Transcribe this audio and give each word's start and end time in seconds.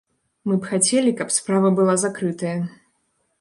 Мы 0.51 0.55
б 0.61 0.69
хацелі, 0.71 1.11
каб 1.19 1.33
справа 1.35 1.69
была 1.81 1.95
закрытая. 2.05 2.57